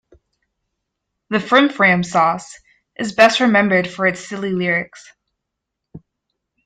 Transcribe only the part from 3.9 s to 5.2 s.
its silly lyrics.